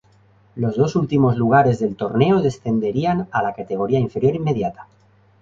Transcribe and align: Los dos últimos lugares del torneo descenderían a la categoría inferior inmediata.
Los 0.55 0.77
dos 0.77 0.95
últimos 0.95 1.37
lugares 1.37 1.77
del 1.77 1.95
torneo 1.95 2.41
descenderían 2.41 3.27
a 3.29 3.43
la 3.43 3.53
categoría 3.53 3.99
inferior 3.99 4.33
inmediata. 4.33 4.87